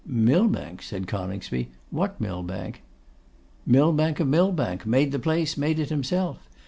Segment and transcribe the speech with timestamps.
[0.03, 2.81] 'Millbank!' said Coningsby; 'what Millbank?'
[3.67, 6.39] 'Millbank of Millbank, made the place, made it himself.